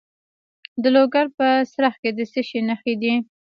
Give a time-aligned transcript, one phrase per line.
[0.81, 3.13] د لوګر په څرخ کې د څه شي نښې دي؟